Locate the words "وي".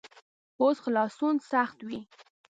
1.87-1.99